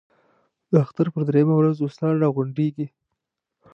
د 0.69 0.73
اختر 0.83 1.07
په 1.13 1.19
درېیمه 1.27 1.55
ورځ 1.57 1.75
دوستان 1.77 2.13
را 2.21 2.29
غونډېږي. 2.35 2.87